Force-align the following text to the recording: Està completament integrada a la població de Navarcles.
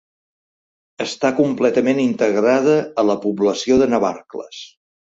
Està 1.05 1.31
completament 1.41 2.03
integrada 2.05 2.75
a 3.03 3.07
la 3.13 3.19
població 3.29 3.81
de 3.85 3.93
Navarcles. 3.97 4.69